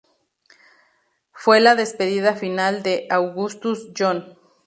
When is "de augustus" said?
2.81-3.89